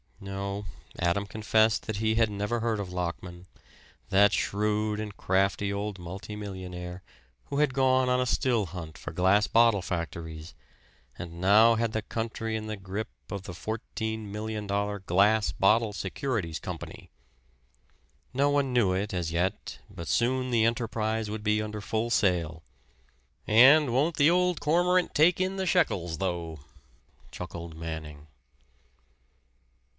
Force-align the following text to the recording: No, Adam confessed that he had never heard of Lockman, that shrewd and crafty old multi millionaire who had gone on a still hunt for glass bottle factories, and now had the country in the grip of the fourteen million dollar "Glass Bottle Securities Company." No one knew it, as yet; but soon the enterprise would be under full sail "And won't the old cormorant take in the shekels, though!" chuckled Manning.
No, 0.23 0.65
Adam 0.99 1.25
confessed 1.25 1.85
that 1.85 1.97
he 1.97 2.13
had 2.15 2.29
never 2.29 2.59
heard 2.59 2.79
of 2.79 2.93
Lockman, 2.93 3.47
that 4.09 4.33
shrewd 4.33 4.99
and 4.99 5.15
crafty 5.17 5.73
old 5.73 5.97
multi 5.99 6.35
millionaire 6.35 7.03
who 7.45 7.57
had 7.57 7.73
gone 7.73 8.09
on 8.09 8.19
a 8.19 8.25
still 8.25 8.67
hunt 8.67 8.97
for 8.99 9.11
glass 9.11 9.45
bottle 9.47 9.81
factories, 9.81 10.53
and 11.17 11.41
now 11.41 11.73
had 11.75 11.91
the 11.91 12.01
country 12.03 12.55
in 12.55 12.65
the 12.67 12.77
grip 12.77 13.09
of 13.31 13.43
the 13.43 13.53
fourteen 13.53 14.31
million 14.31 14.65
dollar 14.65 14.99
"Glass 14.99 15.51
Bottle 15.51 15.93
Securities 15.93 16.59
Company." 16.59 17.09
No 18.33 18.49
one 18.49 18.73
knew 18.73 18.93
it, 18.93 19.13
as 19.13 19.31
yet; 19.31 19.79
but 19.89 20.07
soon 20.07 20.49
the 20.51 20.65
enterprise 20.65 21.29
would 21.29 21.43
be 21.43 21.61
under 21.61 21.81
full 21.81 22.09
sail 22.09 22.63
"And 23.47 23.93
won't 23.93 24.17
the 24.17 24.29
old 24.31 24.59
cormorant 24.59 25.13
take 25.13 25.39
in 25.39 25.57
the 25.57 25.67
shekels, 25.67 26.17
though!" 26.17 26.59
chuckled 27.31 27.75
Manning. 27.75 28.27